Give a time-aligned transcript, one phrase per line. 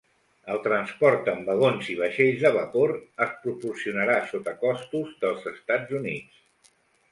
[0.51, 2.95] El transport en vagons i vaixells de vapor
[3.27, 6.45] es proporcionarà sota costos dels Estats Units.